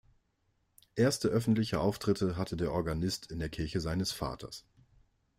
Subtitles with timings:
[0.95, 4.65] Erste öffentliche Auftritte hatte der Organist in der Kirche seines Vaters.